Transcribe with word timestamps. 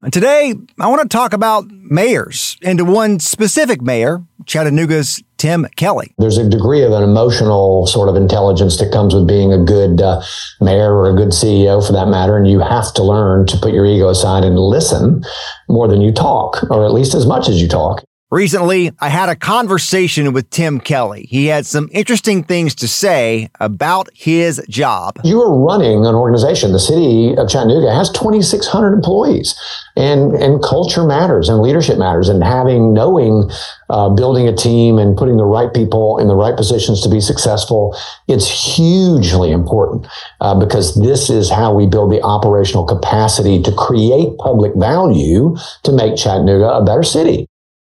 And 0.00 0.12
today, 0.12 0.54
I 0.78 0.86
want 0.86 1.02
to 1.02 1.08
talk 1.08 1.32
about 1.32 1.66
mayors 1.68 2.56
and 2.62 2.78
to 2.78 2.84
one 2.84 3.18
specific 3.18 3.82
mayor, 3.82 4.22
Chattanooga's 4.46 5.20
Tim 5.38 5.66
Kelly. 5.74 6.14
There's 6.18 6.38
a 6.38 6.48
degree 6.48 6.84
of 6.84 6.92
an 6.92 7.02
emotional 7.02 7.84
sort 7.88 8.08
of 8.08 8.14
intelligence 8.14 8.78
that 8.78 8.92
comes 8.92 9.12
with 9.12 9.26
being 9.26 9.52
a 9.52 9.58
good 9.58 10.00
uh, 10.00 10.22
mayor 10.60 10.94
or 10.94 11.10
a 11.10 11.16
good 11.16 11.30
CEO 11.30 11.84
for 11.84 11.92
that 11.94 12.06
matter. 12.06 12.36
And 12.36 12.46
you 12.46 12.60
have 12.60 12.94
to 12.94 13.02
learn 13.02 13.46
to 13.46 13.56
put 13.56 13.74
your 13.74 13.86
ego 13.86 14.08
aside 14.08 14.44
and 14.44 14.56
listen 14.56 15.24
more 15.68 15.88
than 15.88 16.00
you 16.00 16.12
talk, 16.12 16.62
or 16.70 16.84
at 16.84 16.92
least 16.92 17.14
as 17.14 17.26
much 17.26 17.48
as 17.48 17.60
you 17.60 17.66
talk. 17.66 18.04
Recently, 18.30 18.92
I 19.00 19.08
had 19.08 19.30
a 19.30 19.34
conversation 19.34 20.34
with 20.34 20.50
Tim 20.50 20.80
Kelly. 20.80 21.26
He 21.30 21.46
had 21.46 21.64
some 21.64 21.88
interesting 21.92 22.44
things 22.44 22.74
to 22.74 22.86
say 22.86 23.48
about 23.58 24.10
his 24.12 24.62
job. 24.68 25.18
You 25.24 25.40
are 25.40 25.58
running 25.58 26.04
an 26.04 26.14
organization. 26.14 26.72
The 26.72 26.78
city 26.78 27.34
of 27.38 27.48
Chattanooga 27.48 27.90
has 27.90 28.10
2,600 28.10 28.92
employees, 28.92 29.58
and 29.96 30.34
and 30.34 30.62
culture 30.62 31.06
matters, 31.06 31.48
and 31.48 31.62
leadership 31.62 31.96
matters, 31.96 32.28
and 32.28 32.44
having 32.44 32.92
knowing, 32.92 33.50
uh, 33.88 34.10
building 34.10 34.46
a 34.46 34.54
team, 34.54 34.98
and 34.98 35.16
putting 35.16 35.38
the 35.38 35.46
right 35.46 35.72
people 35.72 36.18
in 36.18 36.28
the 36.28 36.36
right 36.36 36.54
positions 36.54 37.00
to 37.00 37.08
be 37.08 37.22
successful. 37.22 37.96
It's 38.28 38.46
hugely 38.76 39.52
important 39.52 40.06
uh, 40.42 40.54
because 40.54 41.00
this 41.00 41.30
is 41.30 41.48
how 41.48 41.72
we 41.72 41.86
build 41.86 42.12
the 42.12 42.20
operational 42.20 42.84
capacity 42.84 43.62
to 43.62 43.72
create 43.72 44.36
public 44.36 44.72
value 44.76 45.56
to 45.84 45.92
make 45.92 46.18
Chattanooga 46.18 46.68
a 46.74 46.84
better 46.84 47.02
city. 47.02 47.47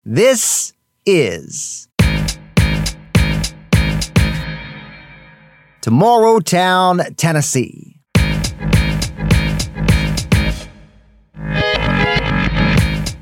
This 0.06 0.74
is 1.06 1.88
Tomorrowtown, 5.80 7.16
Tennessee. 7.16 8.02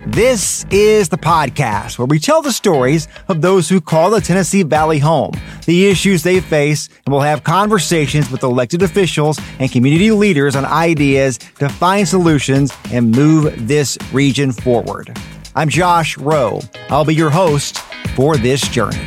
This 0.08 0.66
is 0.72 1.08
the 1.08 1.16
podcast 1.16 2.00
where 2.00 2.06
we 2.06 2.18
tell 2.18 2.42
the 2.42 2.50
stories 2.50 3.06
of 3.28 3.42
those 3.42 3.68
who 3.68 3.80
call 3.80 4.10
the 4.10 4.20
Tennessee 4.20 4.64
Valley 4.64 4.98
home, 4.98 5.34
the 5.66 5.86
issues 5.86 6.24
they 6.24 6.40
face, 6.40 6.88
and 7.06 7.12
we'll 7.12 7.22
have 7.22 7.44
conversations 7.44 8.28
with 8.28 8.42
elected 8.42 8.82
officials 8.82 9.38
and 9.60 9.70
community 9.70 10.10
leaders 10.10 10.56
on 10.56 10.64
ideas 10.64 11.38
to 11.60 11.68
find 11.68 12.08
solutions 12.08 12.72
and 12.90 13.12
move 13.12 13.68
this 13.68 13.96
region 14.12 14.50
forward. 14.50 15.16
I'm 15.54 15.68
Josh 15.68 16.16
Roe. 16.16 16.60
I'll 16.88 17.04
be 17.04 17.14
your 17.14 17.30
host 17.30 17.78
for 18.14 18.36
this 18.36 18.66
journey. 18.68 18.98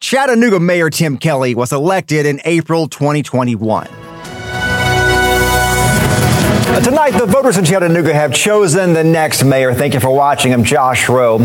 Chattanooga 0.00 0.60
Mayor 0.60 0.90
Tim 0.90 1.16
Kelly 1.16 1.54
was 1.54 1.72
elected 1.72 2.26
in 2.26 2.40
April 2.44 2.86
2021. 2.86 3.88
Tonight, 6.80 7.10
the 7.12 7.26
voters 7.26 7.58
in 7.58 7.64
Chattanooga 7.64 8.14
have 8.14 8.34
chosen 8.34 8.94
the 8.94 9.04
next 9.04 9.44
mayor. 9.44 9.74
Thank 9.74 9.92
you 9.92 10.00
for 10.00 10.10
watching. 10.10 10.54
I'm 10.54 10.64
Josh 10.64 11.08
Roe. 11.08 11.38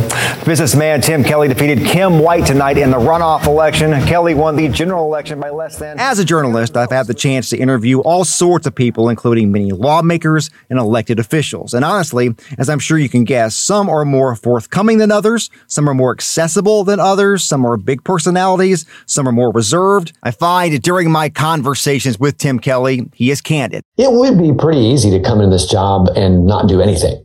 Businessman 0.46 1.02
Tim 1.02 1.24
Kelly 1.24 1.50
defeated 1.50 1.86
Kim 1.86 2.20
White 2.20 2.46
tonight 2.46 2.78
in 2.78 2.90
the 2.90 2.98
runoff 2.98 3.46
election. 3.46 3.92
Kelly 4.08 4.34
won 4.34 4.56
the 4.56 4.70
general 4.70 5.04
election 5.04 5.40
by 5.40 5.50
less 5.50 5.78
than. 5.78 6.00
As 6.00 6.18
a 6.18 6.26
journalist, 6.26 6.78
I've 6.78 6.92
had 6.92 7.08
the 7.08 7.14
chance 7.14 7.50
to 7.50 7.58
interview 7.58 8.00
all 8.00 8.24
sorts 8.24 8.66
of 8.66 8.74
people, 8.74 9.10
including 9.10 9.52
many 9.52 9.74
lawmakers 9.74 10.50
and 10.70 10.80
elected 10.80 11.20
officials. 11.20 11.74
And 11.74 11.84
honestly, 11.84 12.34
as 12.58 12.70
I'm 12.70 12.80
sure 12.80 12.98
you 12.98 13.10
can 13.10 13.26
guess, 13.26 13.54
some 13.54 13.90
are 13.90 14.06
more 14.06 14.34
forthcoming 14.36 14.98
than 14.98 15.12
others, 15.12 15.50
some 15.68 15.90
are 15.90 15.94
more 15.94 16.12
accessible 16.12 16.86
than 16.86 17.00
others, 17.00 17.44
some 17.44 17.66
are 17.66 17.76
big 17.76 18.04
personalities, 18.04 18.86
some 19.06 19.28
are 19.28 19.34
more 19.34 19.52
reserved. 19.52 20.14
I 20.24 20.32
find 20.32 20.82
during 20.82 21.12
my 21.12 21.30
conversations 21.30 22.18
with 22.18 22.38
Tim 22.38 22.60
Kelly, 22.60 23.10
he 23.14 23.30
is 23.30 23.42
candid. 23.42 23.84
It 23.98 24.12
would 24.12 24.40
be 24.40 24.54
pretty 24.54 24.80
easy 24.80 25.12
to 25.12 25.17
come 25.20 25.40
into 25.40 25.56
this 25.56 25.68
job 25.68 26.10
and 26.16 26.46
not 26.46 26.68
do 26.68 26.82
anything. 26.82 27.24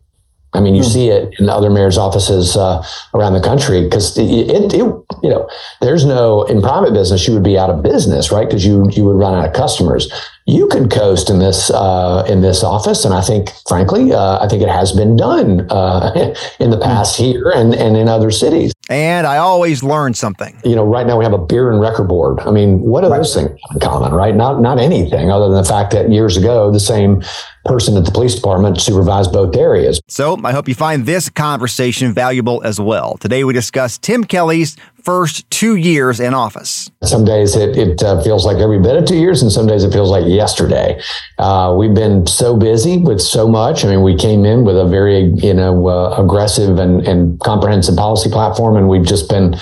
I 0.55 0.61
mean, 0.61 0.75
you 0.75 0.83
mm-hmm. 0.83 0.91
see 0.91 1.09
it 1.09 1.35
in 1.41 1.49
other 1.49 1.71
mayor's 1.71 1.97
offices 1.97 2.57
uh, 2.57 2.85
around 3.15 3.33
the 3.33 3.41
country 3.41 3.83
because 3.83 4.19
it, 4.19 4.25
it, 4.25 4.75
it, 4.75 4.81
you 4.81 5.31
know, 5.31 5.49
there's 5.81 6.05
no 6.05 6.43
in 6.43 6.61
private 6.61 6.93
business 6.93 7.27
you 7.27 7.33
would 7.33 7.43
be 7.43 7.59
out 7.59 7.71
of 7.71 7.83
business, 7.83 8.31
right? 8.31 8.47
Because 8.47 8.65
you 8.65 8.87
you 8.91 9.05
would 9.05 9.17
run 9.17 9.35
out 9.35 9.47
of 9.47 9.55
customers. 9.55 10.13
You 10.47 10.67
could 10.69 10.91
coast 10.91 11.31
in 11.31 11.39
this 11.39 11.71
uh, 11.71 12.27
in 12.29 12.41
this 12.41 12.65
office, 12.65 13.05
and 13.05 13.15
I 13.15 13.21
think, 13.21 13.51
frankly, 13.69 14.13
uh, 14.13 14.45
I 14.45 14.49
think 14.49 14.63
it 14.63 14.69
has 14.69 14.93
been 14.93 15.17
done 15.17 15.71
uh, 15.71 16.35
in 16.61 16.71
the 16.71 16.79
past 16.79 17.17
here 17.17 17.51
and 17.55 17.75
and 17.75 17.97
in 17.97 18.09
other 18.09 18.31
cities. 18.31 18.73
And 18.91 19.27
I 19.27 19.37
always 19.37 19.83
learn 19.83 20.15
something. 20.15 20.61
You 20.65 20.75
know, 20.75 20.85
right 20.85 21.07
now 21.07 21.17
we 21.17 21.25
have 21.25 21.33
a 21.33 21.39
beer 21.39 21.71
and 21.71 21.81
record 21.81 22.09
board. 22.09 22.41
I 22.41 22.51
mean, 22.51 22.81
what 22.81 23.05
are 23.05 23.11
right. 23.11 23.19
those 23.19 23.35
things 23.35 23.51
in 23.73 23.81
common, 23.81 24.13
right? 24.13 24.35
Not 24.35 24.61
not 24.61 24.79
anything 24.79 25.31
other 25.31 25.47
than 25.47 25.63
the 25.63 25.69
fact 25.69 25.93
that 25.93 26.11
years 26.11 26.37
ago 26.37 26.73
the 26.73 26.81
same 26.81 27.23
person 27.65 27.97
at 27.97 28.05
the 28.05 28.11
police 28.11 28.35
department 28.35 28.81
supervised 28.81 29.33
both 29.33 29.57
areas. 29.57 30.01
So 30.09 30.39
I 30.43 30.53
hope 30.53 30.69
you 30.69 30.75
find 30.75 31.07
this 31.07 31.29
conversation 31.29 32.13
valuable 32.13 32.61
as 32.65 32.81
well. 32.81 33.17
Today 33.19 33.45
we 33.45 33.53
discuss 33.53 33.99
Tim 33.99 34.25
Kelly's 34.25 34.77
first 35.05 35.49
two 35.51 35.77
years 35.77 36.21
in 36.21 36.35
office. 36.35 36.91
Some 37.03 37.25
days 37.25 37.57
it, 37.57 37.77
it 37.77 38.03
uh, 38.03 38.23
feels 38.23 38.45
like 38.45 38.59
every 38.59 38.81
bit 38.81 38.97
of 38.97 39.05
two 39.05 39.17
years, 39.17 39.43
and 39.43 39.51
some 39.51 39.67
days 39.67 39.85
it 39.85 39.93
feels 39.93 40.11
like 40.11 40.27
yesterday. 40.27 41.01
Uh, 41.39 41.75
we've 41.77 41.95
been 41.95 42.27
so 42.27 42.57
busy 42.57 42.99
with 42.99 43.21
so 43.21 43.49
much. 43.49 43.85
I 43.85 43.89
mean, 43.89 44.03
we 44.03 44.17
came 44.17 44.45
in 44.45 44.65
with 44.65 44.79
a 44.79 44.87
very 44.87 45.25
you 45.35 45.55
know 45.55 45.89
uh, 45.89 46.17
aggressive 46.19 46.79
and, 46.79 47.07
and 47.07 47.39
comprehensive 47.41 47.97
policy 47.97 48.31
platform, 48.31 48.77
and 48.77 48.89
we've 48.89 49.07
just 49.07 49.29
been 49.29 49.57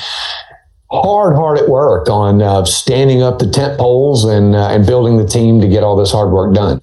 hard, 0.90 1.36
hard 1.36 1.58
at 1.58 1.68
work 1.68 2.08
on 2.08 2.42
uh, 2.42 2.64
standing 2.64 3.22
up 3.22 3.38
the 3.38 3.48
tent 3.48 3.78
poles 3.78 4.24
and 4.24 4.54
uh, 4.54 4.68
and 4.68 4.86
building 4.86 5.16
the 5.16 5.26
team 5.26 5.60
to 5.60 5.68
get 5.68 5.82
all 5.82 5.96
this 5.96 6.12
hard 6.12 6.30
work 6.30 6.54
done. 6.54 6.80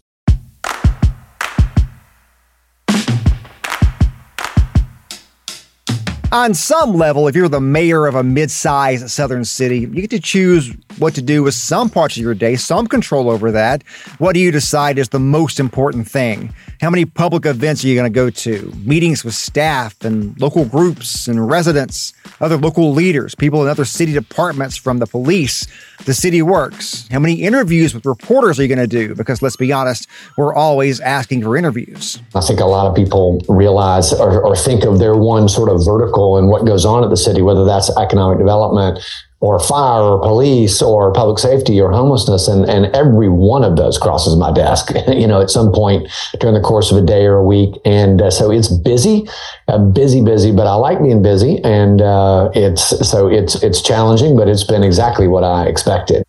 On 6.30 6.54
some 6.54 6.94
level, 6.94 7.30
if 7.30 7.38
you're 7.38 7.48
the 7.48 7.62
mayor 7.62 8.06
of 8.06 8.16
a 8.16 8.22
mid-sized 8.22 9.10
southern 9.10 9.46
city, 9.46 9.80
you 9.80 9.88
get 9.88 10.10
to 10.10 10.20
choose 10.20 10.76
what 11.00 11.16
to 11.16 11.22
do 11.22 11.42
with 11.42 11.54
some 11.54 11.90
parts 11.90 12.18
of 12.18 12.24
your 12.24 12.34
day, 12.34 12.58
some 12.58 12.86
control 12.86 13.30
over 13.30 13.50
that. 13.52 13.82
What 14.18 14.34
do 14.34 14.42
you 14.42 14.52
decide 14.52 14.98
is 14.98 15.08
the 15.08 15.20
most 15.20 15.58
important 15.58 16.10
thing? 16.10 16.54
How 16.82 16.90
many 16.90 17.06
public 17.06 17.46
events 17.46 17.84
are 17.84 17.88
you 17.88 17.96
going 17.96 18.12
to 18.12 18.16
go 18.16 18.30
to? 18.30 18.74
Meetings 18.84 19.24
with 19.24 19.36
staff 19.36 20.04
and 20.04 20.40
local 20.42 20.66
groups 20.66 21.30
and 21.30 21.48
residents, 21.48 22.12
other 22.42 22.58
local 22.58 22.92
leaders, 22.92 23.34
people 23.34 23.62
in 23.62 23.70
other 23.70 23.86
city 23.86 24.12
departments 24.12 24.76
from 24.76 24.98
the 24.98 25.08
police, 25.08 25.66
the 26.06 26.14
city 26.14 26.42
works. 26.42 27.08
How 27.10 27.20
many 27.20 27.36
interviews 27.36 27.94
with 27.94 28.06
reporters 28.06 28.60
are 28.60 28.64
you 28.64 28.68
going 28.68 28.80
to 28.80 28.88
do? 28.88 29.16
Because 29.16 29.42
let's 29.42 29.56
be 29.56 29.72
honest, 29.72 30.08
we're 30.36 30.54
always 30.54 31.00
asking 31.00 31.44
for 31.44 31.56
interviews. 31.56 32.22
I 32.36 32.42
think 32.42 32.60
a 32.60 32.66
lot 32.66 32.88
of 32.88 32.96
people 32.96 33.42
realize 33.48 34.12
or, 34.12 34.42
or 34.42 34.56
think 34.58 34.84
of 34.84 35.00
their 35.00 35.16
one 35.16 35.48
sort 35.48 35.70
of 35.70 35.86
vertical 35.86 36.18
and 36.36 36.50
what 36.50 36.66
goes 36.66 36.86
on 36.86 37.04
at 37.04 37.10
the 37.10 37.18
city, 37.18 37.42
whether 37.42 37.64
that's 37.64 37.96
economic 37.98 38.38
development 38.38 39.00
or 39.40 39.60
fire 39.60 40.02
or 40.02 40.20
police 40.20 40.82
or 40.82 41.14
public 41.14 41.38
safety 41.38 41.80
or 41.80 41.92
homelessness. 41.92 42.48
And, 42.48 42.68
and 42.68 42.88
every 42.96 43.30
one 43.30 43.64
of 43.64 43.78
those 43.78 43.98
crosses 43.98 44.36
my 44.36 44.52
desk, 44.52 44.92
you 45.08 45.28
know, 45.28 45.42
at 45.42 45.50
some 45.50 45.72
point 45.72 46.10
during 46.40 46.56
the 46.56 46.62
course 46.62 46.92
of 46.92 46.98
a 46.98 47.06
day 47.06 47.26
or 47.26 47.36
a 47.36 47.46
week. 47.46 47.76
And 47.86 48.22
uh, 48.22 48.32
so 48.32 48.52
it's 48.52 48.68
busy, 48.68 49.28
uh, 49.68 49.78
busy, 49.78 50.24
busy, 50.24 50.52
but 50.52 50.66
I 50.66 50.74
like 50.74 51.02
being 51.02 51.22
busy. 51.22 51.64
And 51.64 52.02
uh, 52.02 52.50
it's, 52.56 53.08
so 53.08 53.28
it's, 53.28 53.62
it's 53.64 53.82
challenging, 53.82 54.36
but 54.36 54.48
it's 54.48 54.64
been 54.64 54.84
exactly 54.84 55.28
what 55.28 55.44
I 55.44 55.68
expected. 55.68 56.26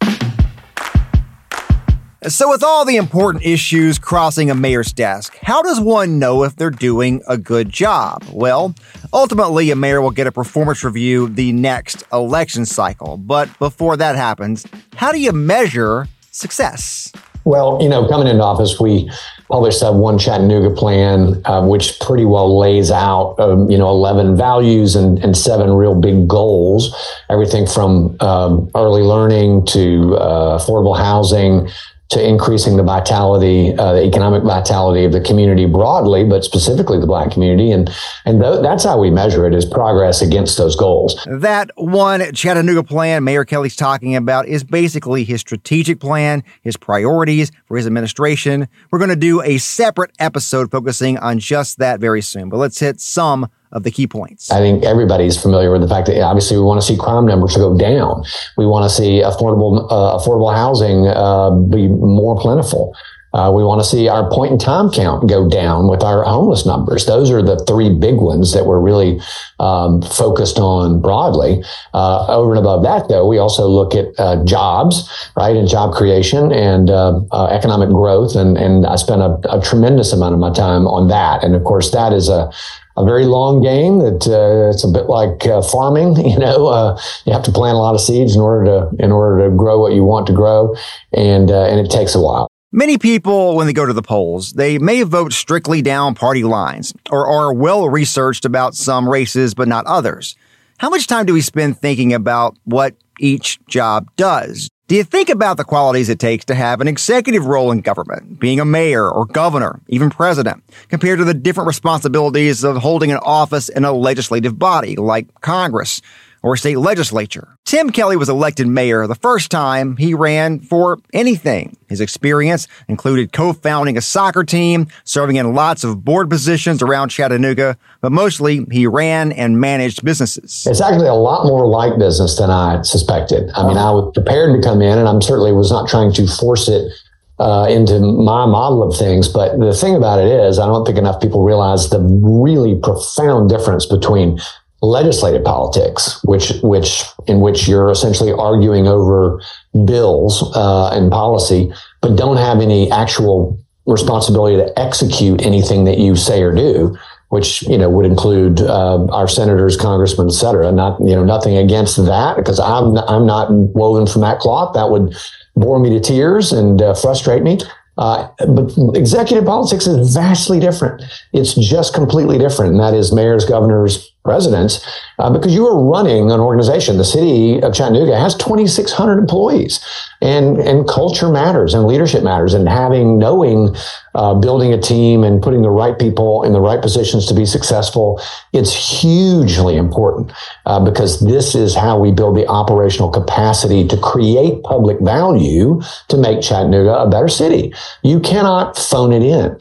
So, 2.27 2.51
with 2.51 2.65
all 2.65 2.85
the 2.85 2.97
important 2.97 3.45
issues 3.45 3.97
crossing 3.97 4.51
a 4.51 4.55
mayor's 4.55 4.93
desk, 4.93 5.39
how 5.41 5.63
does 5.63 5.79
one 5.79 6.19
know 6.19 6.43
if 6.43 6.57
they're 6.57 6.69
doing 6.69 7.23
a 7.29 7.39
good 7.39 7.71
job? 7.71 8.25
Well, 8.33 8.75
ultimately, 9.13 9.71
a 9.71 9.77
mayor 9.77 10.01
will 10.01 10.11
get 10.11 10.27
a 10.27 10.33
performance 10.33 10.83
review 10.83 11.29
the 11.29 11.53
next 11.53 12.03
election 12.13 12.67
cycle. 12.67 13.19
But 13.19 13.57
before 13.61 13.97
that 13.99 14.17
happens, 14.17 14.67
how 14.97 15.13
do 15.13 15.21
you 15.21 15.31
measure 15.31 16.09
success? 16.33 17.13
Well, 17.45 17.79
you 17.81 17.89
know, 17.89 18.09
coming 18.09 18.27
into 18.27 18.43
office, 18.43 18.81
we 18.81 19.09
published 19.49 19.81
that 19.81 19.95
one 19.95 20.19
Chattanooga 20.19 20.75
plan, 20.75 21.41
uh, 21.45 21.65
which 21.65 22.01
pretty 22.01 22.25
well 22.25 22.59
lays 22.59 22.91
out, 22.91 23.39
um, 23.39 23.71
you 23.71 23.79
know, 23.79 23.89
11 23.91 24.37
values 24.37 24.97
and, 24.97 25.21
and, 25.21 25.37
seven 25.37 25.71
real 25.71 25.95
big 25.95 26.27
goals. 26.27 26.95
Everything 27.31 27.65
from 27.65 28.17
um, 28.21 28.71
early 28.75 29.03
learning 29.03 29.65
to 29.67 30.17
uh, 30.17 30.59
affordable 30.59 30.99
housing 30.99 31.71
to 32.11 32.27
increasing 32.27 32.77
the 32.77 32.83
vitality, 32.83 33.75
uh, 33.77 33.93
the 33.93 34.05
economic 34.05 34.43
vitality 34.43 35.05
of 35.05 35.13
the 35.13 35.21
community 35.21 35.67
broadly, 35.67 36.25
but 36.25 36.43
specifically 36.43 36.99
the 36.99 37.07
black 37.07 37.31
community. 37.31 37.71
And, 37.71 37.91
and 38.25 38.41
th- 38.41 38.63
that's 38.63 38.85
how 38.85 38.99
we 38.99 39.11
measure 39.11 39.47
it 39.47 39.55
is 39.55 39.67
progress 39.67 40.23
against 40.23 40.57
those 40.57 40.75
goals. 40.75 41.23
That 41.27 41.71
one 41.77 42.33
Chattanooga 42.33 42.83
plan 42.83 43.25
Mayor 43.25 43.45
Kelly's 43.45 43.77
talking 43.77 44.17
about 44.17 44.49
is 44.49 44.65
basically 44.65 45.25
his 45.25 45.43
strategic 45.43 46.01
plan, 46.01 46.43
his 46.63 46.77
priorities 46.79 47.53
for 47.67 47.77
his 47.77 47.87
administration. 47.87 48.69
We're 48.91 48.99
going 48.99 49.11
to 49.11 49.17
do 49.17 49.43
a 49.43 49.59
separate 49.59 50.13
episode 50.19 50.71
focusing 50.71 51.19
on 51.19 51.39
just 51.39 51.79
that 51.79 52.01
very 52.01 52.23
soon, 52.23 52.49
but 52.49 52.57
let's 52.57 52.81
hit 52.81 53.01
some 53.01 53.49
of 53.73 53.83
the 53.83 53.91
key 53.91 54.07
points. 54.07 54.51
I 54.51 54.59
think 54.59 54.85
everybody's 54.85 55.41
familiar 55.41 55.71
with 55.71 55.83
the 55.83 55.89
fact 55.89 56.07
that 56.07 56.21
obviously 56.21 56.57
we 56.57 56.63
want 56.63 56.81
to 56.81 56.87
see 56.87 56.97
crime 56.97 57.27
numbers 57.27 57.57
go 57.57 57.77
down. 57.77 58.25
We 58.57 58.67
want 58.67 58.89
to 58.89 58.95
see 58.95 59.23
affordable 59.23 59.87
uh, 59.91 60.19
affordable 60.19 60.55
housing 60.55 61.07
uh, 61.07 61.51
be 61.51 61.89
more 61.89 62.39
plentiful. 62.39 62.95
Uh, 63.35 63.53
we 63.55 63.63
want 63.63 63.79
to 63.81 63.87
see 63.87 64.09
our 64.09 64.29
point 64.31 64.53
in 64.53 64.59
time 64.59 64.91
count 64.91 65.29
go 65.29 65.49
down 65.49 65.87
with 65.87 66.03
our 66.03 66.25
homeless 66.25 66.65
numbers. 66.65 67.05
Those 67.05 67.31
are 67.31 67.43
the 67.43 67.59
three 67.67 67.95
big 67.95 68.17
ones 68.17 68.55
that 68.55 68.65
we're 68.65 68.81
really 68.81 69.21
um, 69.61 70.01
focused 70.01 70.59
on 70.59 71.03
broadly. 71.03 71.63
Uh, 71.93 72.27
over 72.29 72.53
and 72.53 72.59
above 72.59 72.83
that, 72.85 73.09
though, 73.09 73.29
we 73.29 73.37
also 73.37 73.69
look 73.69 73.95
at 73.95 74.07
uh, 74.19 74.43
jobs, 74.45 75.31
right, 75.37 75.57
and 75.57 75.69
job 75.69 75.93
creation 75.93 76.53
and 76.53 76.89
uh, 76.89 77.21
uh, 77.31 77.47
economic 77.49 77.91
growth. 77.91 78.35
And, 78.35 78.57
and 78.57 78.87
I 78.87 78.97
spent 78.97 79.21
a, 79.21 79.39
a, 79.51 79.61
tremendous 79.61 80.13
amount 80.13 80.33
of 80.33 80.41
my 80.41 80.53
time 80.53 80.87
on 80.87 81.09
that. 81.09 81.45
And 81.45 81.55
of 81.55 81.65
course, 81.65 81.91
that 81.91 82.15
is 82.15 82.31
a 82.31 82.51
a 82.99 83.05
very 83.05 83.25
long 83.25 83.63
game 83.63 83.99
that 83.99 84.27
uh, 84.27 84.71
it's 84.71 84.85
a 84.85 84.89
bit 84.89 85.07
like 85.07 85.47
uh, 85.47 85.63
farming 85.63 86.17
you 86.27 86.39
know 86.39 86.67
uh, 86.67 87.01
you 87.25 87.33
have 87.33 87.43
to 87.43 87.53
plant 87.53 87.75
a 87.75 87.79
lot 87.79 87.95
of 87.95 88.01
seeds 88.01 88.35
in 88.35 88.41
order 88.41 88.65
to 88.65 89.05
in 89.05 89.13
order 89.13 89.49
to 89.49 89.57
grow 89.57 89.81
what 89.81 89.93
you 89.93 90.05
want 90.05 90.27
to 90.27 90.33
grow 90.33 90.75
and 91.13 91.51
uh, 91.51 91.67
and 91.67 91.81
it 91.81 91.91
takes 91.91 92.15
a 92.15 92.21
while 92.21 92.49
Many 92.71 92.99
people, 92.99 93.57
when 93.57 93.67
they 93.67 93.73
go 93.73 93.87
to 93.87 93.95
the 93.95 94.03
polls, 94.03 94.53
they 94.53 94.77
may 94.79 95.03
vote 95.03 95.33
strictly 95.33 95.81
down 95.81 96.15
party 96.15 96.45
lines 96.45 96.93
or 97.11 97.27
are 97.27 97.51
well 97.51 97.89
researched 97.89 98.45
about 98.45 98.75
some 98.75 99.09
races 99.09 99.55
but 99.55 99.69
not 99.69 99.87
others. 99.87 100.37
How 100.77 100.91
much 100.91 101.07
time 101.07 101.25
do 101.25 101.33
we 101.33 101.41
spend 101.41 101.79
thinking 101.79 102.13
about 102.13 102.59
what 102.65 102.95
each 103.19 103.59
job 103.69 104.11
does? 104.17 104.69
Do 104.89 104.97
you 104.97 105.05
think 105.05 105.29
about 105.29 105.59
the 105.59 105.65
qualities 105.65 106.09
it 106.09 106.19
takes 106.19 106.47
to 106.47 106.55
have 106.55 106.81
an 106.81 106.89
executive 106.89 107.45
role 107.45 107.71
in 107.71 107.83
government, 107.83 108.41
being 108.41 108.59
a 108.59 108.65
mayor 108.65 109.07
or 109.07 109.27
governor, 109.27 109.83
even 109.89 110.09
president, 110.09 110.65
compared 110.89 111.19
to 111.19 111.27
the 111.27 111.35
different 111.35 111.67
responsibilities 111.67 112.65
of 112.65 112.79
holding 112.79 113.13
an 113.13 113.19
office 113.19 113.69
in 113.69 113.85
a 113.85 113.93
legislative 113.93 114.59
body 114.59 114.97
like 114.97 115.43
Congress? 115.43 116.01
Or 116.49 116.57
state 116.57 116.79
legislature. 116.79 117.59
Tim 117.67 117.91
Kelly 117.91 118.17
was 118.17 118.31
elected 118.31 118.67
mayor 118.67 119.07
the 119.07 119.15
first 119.15 119.51
time 119.51 119.99
he 119.99 120.15
ran 120.15 120.61
for 120.61 120.99
anything. 121.13 121.77
His 121.91 122.01
experience 122.01 122.67
included 122.89 123.35
co-founding 123.35 123.99
a 123.99 124.01
soccer 124.01 124.45
team, 124.45 124.87
serving 125.05 125.37
in 125.37 125.53
lots 125.53 125.85
of 125.85 126.07
board 126.07 126.31
positions 126.31 126.81
around 126.81 127.11
Chattanooga, 127.11 127.77
but 128.01 128.13
mostly 128.13 128.65
he 128.71 128.87
ran 128.87 129.31
and 129.33 129.61
managed 129.61 130.03
businesses. 130.03 130.67
It's 130.67 130.81
actually 130.81 131.09
a 131.09 131.15
lot 131.15 131.45
more 131.45 131.67
like 131.67 131.99
business 131.99 132.39
than 132.39 132.49
I 132.49 132.81
suspected. 132.81 133.51
I 133.55 133.69
mean, 133.69 133.77
I 133.77 133.91
was 133.91 134.11
prepared 134.15 134.57
to 134.57 134.67
come 134.67 134.81
in 134.81 134.97
and 134.97 135.07
I'm 135.07 135.21
certainly 135.21 135.53
was 135.53 135.71
not 135.71 135.87
trying 135.87 136.15
to 136.15 136.27
force 136.27 136.67
it 136.67 136.91
uh, 137.39 137.67
into 137.69 138.01
my 138.01 138.47
model 138.47 138.83
of 138.83 138.97
things. 138.97 139.29
But 139.29 139.59
the 139.59 139.75
thing 139.75 139.95
about 139.95 140.19
it 140.19 140.29
is, 140.29 140.59
I 140.59 140.65
don't 140.65 140.87
think 140.87 140.97
enough 140.97 141.21
people 141.21 141.45
realize 141.45 141.91
the 141.91 142.01
really 142.01 142.81
profound 142.83 143.51
difference 143.51 143.85
between 143.85 144.41
legislative 144.83 145.45
politics, 145.45 146.23
which 146.25 146.53
which 146.63 147.05
in 147.27 147.41
which 147.41 147.67
you're 147.67 147.91
essentially 147.91 148.33
arguing 148.33 148.87
over 148.87 149.41
bills 149.85 150.43
uh, 150.55 150.91
and 150.91 151.11
policy, 151.11 151.73
but 152.01 152.17
don't 152.17 152.37
have 152.37 152.61
any 152.61 152.91
actual 152.91 153.59
responsibility 153.87 154.57
to 154.57 154.79
execute 154.79 155.43
anything 155.43 155.85
that 155.85 155.99
you 155.99 156.15
say 156.15 156.43
or 156.43 156.53
do. 156.55 156.97
Which 157.31 157.61
you 157.63 157.77
know 157.77 157.91
would 157.91 158.07
include 158.07 158.63
uh, 158.63 159.05
our 159.07 159.29
senators, 159.29 159.77
congressmen, 159.77 160.29
et 160.29 160.33
cetera. 160.33 160.73
Not 160.73 160.99
you 161.01 161.15
know 161.15 161.25
nothing 161.25 161.59
against 161.59 161.97
that 162.07 162.37
because 162.37 162.59
I'm 162.59 162.97
I'm 162.97 163.27
not 163.27 163.53
woven 163.53 164.07
from 164.07 164.23
that 164.23 164.39
cloth. 164.39 164.73
That 164.73 164.89
would 164.91 165.15
bore 165.55 165.79
me 165.79 165.91
to 165.91 166.01
tears 166.01 166.53
and 166.53 166.81
uh, 166.81 166.95
frustrate 166.95 167.43
me. 167.43 167.59
Uh, 167.99 168.29
but 168.47 168.73
executive 168.95 169.45
politics 169.45 169.87
is 169.89 170.15
vastly 170.15 170.61
different. 170.61 171.03
It's 171.33 171.55
just 171.55 171.93
completely 171.93 172.39
different. 172.39 172.73
And 172.73 172.81
that 172.81 172.95
is 172.95 173.13
mayors, 173.13 173.45
governors, 173.45 174.09
presidents, 174.25 174.85
uh, 175.19 175.31
because 175.31 175.55
you 175.55 175.67
are 175.67 175.83
running 175.83 176.31
an 176.31 176.41
organization. 176.41 176.99
The 176.99 177.05
city 177.05 177.63
of 177.63 177.73
Chattanooga 177.73 178.19
has 178.19 178.35
2,600 178.37 179.19
employees 179.19 179.81
and, 180.21 180.59
and 180.59 180.87
culture 180.87 181.31
matters 181.31 181.73
and 181.73 181.87
leadership 181.87 182.23
matters 182.23 182.53
and 182.53 182.69
having, 182.69 183.19
knowing, 183.19 183.75
uh, 184.15 184.35
building 184.35 184.73
a 184.73 184.81
team 184.81 185.25
and 185.25 185.43
putting 185.43 185.63
the 185.63 185.71
right 185.71 185.99
people 185.99 186.43
in 186.43 186.53
the 186.53 186.61
right 186.61 186.83
positions 186.83 187.27
to 187.27 187.35
be 187.35 187.47
successful. 187.47 188.21
It's 188.53 189.01
hugely 189.01 189.77
important 189.77 190.33
uh, 190.67 190.85
because 190.85 191.21
this 191.21 191.55
is 191.55 191.75
how 191.75 191.99
we 191.99 192.13
build 192.13 192.37
the 192.37 192.47
operational 192.49 193.11
capacity 193.11 193.87
to 193.89 193.97
create 193.97 194.63
public 194.63 194.99
value 195.01 195.81
to 196.09 196.17
make 196.17 196.43
Chattanooga 196.43 196.99
a 196.99 197.09
better 197.09 197.29
city. 197.29 197.73
You 198.03 198.21
cannot 198.21 198.77
phone 198.77 199.13
it 199.13 199.23
in. 199.23 199.59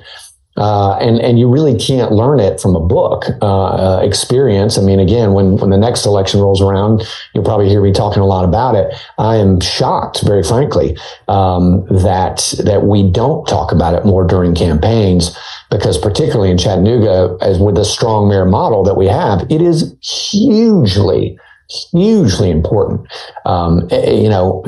Uh, 0.57 0.97
and 0.99 1.19
and 1.19 1.37
you 1.37 1.47
really 1.47 1.77
can't 1.77 2.11
learn 2.11 2.39
it 2.39 2.59
from 2.59 2.75
a 2.75 2.79
book 2.79 3.25
uh, 3.41 3.65
uh, 3.65 4.01
experience. 4.03 4.77
I 4.77 4.81
mean, 4.81 4.99
again, 4.99 5.33
when 5.33 5.57
when 5.57 5.69
the 5.69 5.77
next 5.77 6.05
election 6.05 6.39
rolls 6.39 6.61
around, 6.61 7.03
you'll 7.33 7.43
probably 7.43 7.69
hear 7.69 7.81
me 7.81 7.91
talking 7.91 8.21
a 8.21 8.25
lot 8.25 8.43
about 8.43 8.73
it. 8.75 8.93
I 9.19 9.35
am 9.35 9.59
shocked, 9.59 10.21
very 10.21 10.43
frankly, 10.43 10.97
um, 11.27 11.85
that 11.91 12.53
that 12.63 12.83
we 12.83 13.09
don't 13.09 13.47
talk 13.47 13.71
about 13.71 13.93
it 13.93 14.03
more 14.05 14.25
during 14.25 14.55
campaigns 14.55 15.37
because, 15.69 15.97
particularly 15.97 16.49
in 16.49 16.57
Chattanooga, 16.57 17.37
as 17.41 17.59
with 17.59 17.75
the 17.75 17.85
strong 17.85 18.27
mayor 18.27 18.45
model 18.45 18.83
that 18.83 18.95
we 18.95 19.05
have, 19.05 19.45
it 19.51 19.61
is 19.61 19.95
hugely 20.01 21.37
hugely 21.69 22.49
important. 22.49 23.07
Um, 23.45 23.87
eh, 23.91 24.11
you 24.11 24.29
know, 24.29 24.63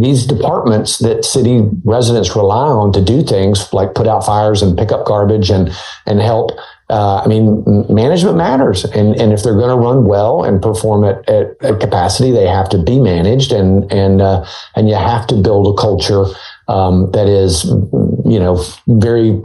these 0.00 0.26
departments 0.26 0.98
that 0.98 1.24
city 1.24 1.68
residents 1.84 2.34
rely 2.34 2.68
on 2.68 2.92
to 2.92 3.02
do 3.02 3.22
things 3.22 3.72
like 3.72 3.94
put 3.94 4.06
out 4.06 4.24
fires 4.24 4.62
and 4.62 4.78
pick 4.78 4.92
up 4.92 5.06
garbage 5.06 5.50
and 5.50 5.70
and 6.06 6.20
help. 6.20 6.52
Uh, 6.90 7.20
I 7.22 7.26
mean, 7.26 7.62
management 7.90 8.38
matters, 8.38 8.84
and 8.84 9.14
and 9.20 9.30
if 9.32 9.42
they're 9.42 9.58
going 9.58 9.68
to 9.68 9.76
run 9.76 10.06
well 10.06 10.42
and 10.42 10.62
perform 10.62 11.04
at, 11.04 11.28
at, 11.28 11.62
at, 11.62 11.80
capacity, 11.80 12.30
they 12.30 12.46
have 12.46 12.70
to 12.70 12.78
be 12.78 12.98
managed, 12.98 13.52
and 13.52 13.92
and 13.92 14.22
uh, 14.22 14.46
and 14.74 14.88
you 14.88 14.94
have 14.94 15.26
to 15.26 15.34
build 15.34 15.78
a 15.78 15.78
culture 15.78 16.24
um, 16.68 17.10
that 17.10 17.26
is, 17.26 17.64
you 18.24 18.38
know, 18.38 18.64
very 18.86 19.42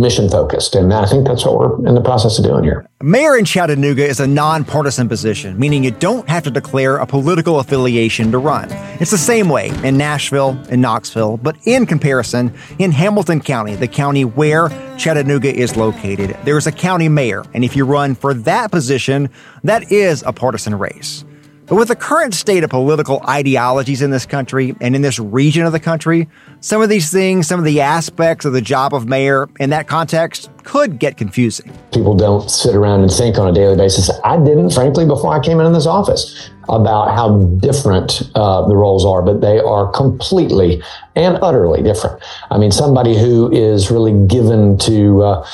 mission 0.00 0.28
focused. 0.28 0.74
And 0.74 0.92
I 0.92 1.06
think 1.06 1.26
that's 1.26 1.44
what 1.44 1.58
we're 1.58 1.86
in 1.86 1.94
the 1.94 2.00
process 2.00 2.38
of 2.38 2.44
doing 2.44 2.64
here. 2.64 2.86
Mayor 3.02 3.36
in 3.36 3.44
Chattanooga 3.44 4.04
is 4.06 4.20
a 4.20 4.26
nonpartisan 4.26 5.08
position, 5.08 5.58
meaning 5.58 5.84
you 5.84 5.90
don't 5.90 6.28
have 6.28 6.42
to 6.44 6.50
declare 6.50 6.96
a 6.96 7.06
political 7.06 7.58
affiliation 7.60 8.32
to 8.32 8.38
run. 8.38 8.68
It's 9.00 9.10
the 9.10 9.18
same 9.18 9.48
way 9.48 9.68
in 9.84 9.96
Nashville 9.96 10.58
and 10.70 10.80
Knoxville, 10.80 11.36
but 11.38 11.56
in 11.66 11.86
comparison, 11.86 12.54
in 12.78 12.92
Hamilton 12.92 13.40
County, 13.40 13.74
the 13.74 13.88
county 13.88 14.24
where 14.24 14.68
Chattanooga 14.96 15.54
is 15.54 15.76
located, 15.76 16.36
there 16.44 16.56
is 16.56 16.66
a 16.66 16.72
county 16.72 17.08
mayor. 17.08 17.44
And 17.52 17.64
if 17.64 17.76
you 17.76 17.84
run 17.84 18.14
for 18.14 18.34
that 18.34 18.70
position, 18.70 19.30
that 19.64 19.92
is 19.92 20.22
a 20.26 20.32
partisan 20.32 20.78
race. 20.78 21.24
But 21.66 21.76
with 21.76 21.88
the 21.88 21.96
current 21.96 22.34
state 22.34 22.62
of 22.62 22.68
political 22.68 23.22
ideologies 23.26 24.02
in 24.02 24.10
this 24.10 24.26
country 24.26 24.76
and 24.82 24.94
in 24.94 25.00
this 25.00 25.18
region 25.18 25.64
of 25.64 25.72
the 25.72 25.80
country, 25.80 26.28
some 26.60 26.82
of 26.82 26.90
these 26.90 27.10
things, 27.10 27.46
some 27.46 27.58
of 27.58 27.64
the 27.64 27.80
aspects 27.80 28.44
of 28.44 28.52
the 28.52 28.60
job 28.60 28.92
of 28.92 29.06
mayor 29.06 29.48
in 29.58 29.70
that 29.70 29.88
context 29.88 30.50
could 30.62 30.98
get 30.98 31.16
confusing. 31.16 31.72
People 31.90 32.14
don't 32.14 32.50
sit 32.50 32.74
around 32.74 33.00
and 33.00 33.10
think 33.10 33.38
on 33.38 33.48
a 33.48 33.52
daily 33.52 33.76
basis. 33.76 34.10
I 34.24 34.36
didn't, 34.36 34.70
frankly, 34.70 35.06
before 35.06 35.34
I 35.34 35.40
came 35.42 35.58
into 35.58 35.72
this 35.72 35.86
office 35.86 36.50
about 36.68 37.14
how 37.14 37.38
different 37.38 38.22
uh, 38.34 38.66
the 38.68 38.76
roles 38.76 39.06
are, 39.06 39.22
but 39.22 39.40
they 39.40 39.58
are 39.58 39.90
completely 39.92 40.82
and 41.16 41.38
utterly 41.40 41.82
different. 41.82 42.22
I 42.50 42.58
mean, 42.58 42.72
somebody 42.72 43.18
who 43.18 43.50
is 43.52 43.90
really 43.90 44.26
given 44.26 44.76
to, 44.78 45.22
uh, 45.22 45.46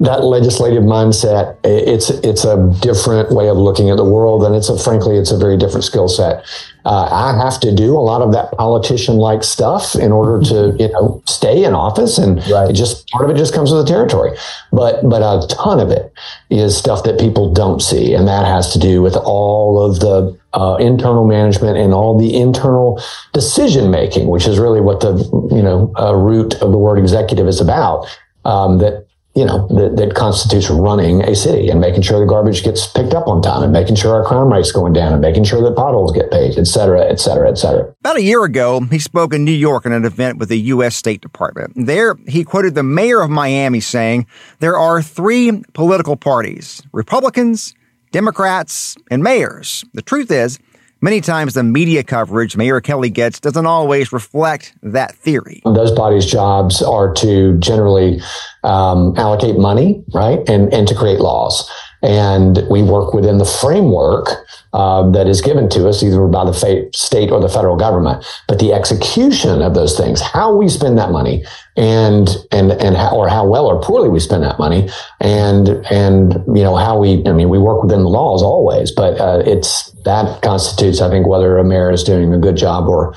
that 0.00 0.24
legislative 0.24 0.82
mindset 0.82 1.56
it's 1.62 2.10
it's 2.10 2.44
a 2.44 2.74
different 2.80 3.30
way 3.30 3.48
of 3.48 3.56
looking 3.56 3.90
at 3.90 3.96
the 3.96 4.04
world 4.04 4.42
and 4.44 4.54
it's 4.54 4.68
a 4.68 4.78
frankly 4.78 5.16
it's 5.16 5.30
a 5.30 5.38
very 5.38 5.56
different 5.56 5.84
skill 5.84 6.08
set 6.08 6.44
uh, 6.84 7.08
I 7.10 7.36
have 7.42 7.60
to 7.60 7.74
do 7.74 7.96
a 7.96 8.00
lot 8.00 8.22
of 8.22 8.32
that 8.32 8.52
politician 8.52 9.16
like 9.16 9.44
stuff 9.44 9.94
in 9.94 10.12
order 10.12 10.42
to, 10.48 10.76
you 10.78 10.88
know, 10.88 11.22
stay 11.26 11.64
in 11.64 11.74
office. 11.74 12.16
And 12.16 12.38
right. 12.50 12.70
it 12.70 12.72
just 12.72 13.06
part 13.08 13.28
of 13.28 13.34
it 13.34 13.38
just 13.38 13.52
comes 13.52 13.70
with 13.70 13.86
the 13.86 13.92
territory. 13.92 14.36
But, 14.72 15.06
but 15.08 15.22
a 15.22 15.46
ton 15.48 15.78
of 15.78 15.90
it 15.90 16.12
is 16.48 16.76
stuff 16.76 17.04
that 17.04 17.20
people 17.20 17.52
don't 17.52 17.80
see. 17.80 18.14
And 18.14 18.26
that 18.28 18.46
has 18.46 18.72
to 18.72 18.78
do 18.78 19.02
with 19.02 19.16
all 19.16 19.84
of 19.84 20.00
the 20.00 20.38
uh, 20.54 20.76
internal 20.80 21.26
management 21.26 21.76
and 21.76 21.92
all 21.92 22.18
the 22.18 22.34
internal 22.34 23.00
decision 23.32 23.90
making, 23.90 24.28
which 24.28 24.46
is 24.46 24.58
really 24.58 24.80
what 24.80 25.00
the, 25.00 25.16
you 25.54 25.62
know, 25.62 25.92
uh, 25.98 26.14
root 26.14 26.54
of 26.54 26.72
the 26.72 26.78
word 26.78 26.98
executive 26.98 27.46
is 27.46 27.60
about. 27.60 28.06
Um, 28.46 28.78
that 28.78 28.99
you 29.34 29.44
know, 29.44 29.68
that, 29.68 29.96
that, 29.96 30.14
constitutes 30.14 30.68
running 30.68 31.22
a 31.22 31.36
city 31.36 31.70
and 31.70 31.80
making 31.80 32.02
sure 32.02 32.18
the 32.18 32.26
garbage 32.26 32.64
gets 32.64 32.88
picked 32.88 33.14
up 33.14 33.28
on 33.28 33.40
time 33.40 33.62
and 33.62 33.72
making 33.72 33.94
sure 33.94 34.12
our 34.12 34.24
crime 34.24 34.52
rate's 34.52 34.72
going 34.72 34.92
down 34.92 35.12
and 35.12 35.20
making 35.20 35.44
sure 35.44 35.62
that 35.62 35.76
potholes 35.76 36.12
get 36.12 36.30
paid, 36.32 36.58
et 36.58 36.66
cetera, 36.66 37.04
et 37.04 37.20
cetera, 37.20 37.48
et 37.48 37.54
cetera. 37.54 37.94
About 38.00 38.16
a 38.16 38.22
year 38.22 38.44
ago, 38.44 38.80
he 38.80 38.98
spoke 38.98 39.32
in 39.32 39.44
New 39.44 39.52
York 39.52 39.86
at 39.86 39.92
an 39.92 40.04
event 40.04 40.38
with 40.38 40.48
the 40.48 40.58
U.S. 40.58 40.96
State 40.96 41.20
Department. 41.20 41.72
There, 41.76 42.16
he 42.26 42.42
quoted 42.42 42.74
the 42.74 42.82
mayor 42.82 43.20
of 43.20 43.30
Miami 43.30 43.78
saying, 43.78 44.26
there 44.58 44.76
are 44.76 45.00
three 45.00 45.62
political 45.74 46.16
parties, 46.16 46.82
Republicans, 46.92 47.74
Democrats, 48.10 48.96
and 49.12 49.22
mayors. 49.22 49.84
The 49.94 50.02
truth 50.02 50.32
is, 50.32 50.58
Many 51.02 51.22
times 51.22 51.54
the 51.54 51.62
media 51.62 52.02
coverage 52.04 52.56
Mayor 52.56 52.80
Kelly 52.80 53.08
gets 53.08 53.40
doesn't 53.40 53.66
always 53.66 54.12
reflect 54.12 54.74
that 54.82 55.14
theory. 55.14 55.62
Those 55.64 55.92
bodies' 55.92 56.26
jobs 56.26 56.82
are 56.82 57.14
to 57.14 57.56
generally 57.58 58.20
um, 58.64 59.14
allocate 59.16 59.56
money, 59.56 60.04
right, 60.12 60.46
and 60.48 60.72
and 60.74 60.86
to 60.88 60.94
create 60.94 61.20
laws 61.20 61.70
and 62.02 62.62
we 62.70 62.82
work 62.82 63.12
within 63.12 63.38
the 63.38 63.44
framework 63.44 64.28
uh, 64.72 65.10
that 65.10 65.26
is 65.26 65.40
given 65.40 65.68
to 65.68 65.88
us 65.88 66.02
either 66.02 66.26
by 66.28 66.44
the 66.44 66.90
state 66.94 67.30
or 67.30 67.40
the 67.40 67.48
federal 67.48 67.76
government. 67.76 68.24
But 68.46 68.60
the 68.60 68.72
execution 68.72 69.62
of 69.62 69.74
those 69.74 69.96
things, 69.96 70.20
how 70.20 70.54
we 70.54 70.68
spend 70.68 70.96
that 70.98 71.10
money, 71.10 71.44
and 71.76 72.28
and 72.52 72.72
and 72.72 72.96
how, 72.96 73.16
or 73.16 73.28
how 73.28 73.48
well 73.48 73.66
or 73.66 73.80
poorly 73.80 74.08
we 74.08 74.20
spend 74.20 74.44
that 74.44 74.58
money, 74.58 74.88
and 75.20 75.68
and 75.90 76.34
you 76.46 76.62
know 76.62 76.76
how 76.76 76.98
we, 76.98 77.26
I 77.26 77.32
mean, 77.32 77.48
we 77.48 77.58
work 77.58 77.82
within 77.82 78.02
the 78.02 78.08
laws 78.08 78.42
always, 78.42 78.92
but 78.92 79.20
uh, 79.20 79.42
it's 79.44 79.90
that 80.04 80.42
constitutes, 80.42 81.00
I 81.00 81.10
think, 81.10 81.26
whether 81.26 81.58
a 81.58 81.64
mayor 81.64 81.90
is 81.90 82.04
doing 82.04 82.32
a 82.32 82.38
good 82.38 82.56
job 82.56 82.88
or 82.88 83.14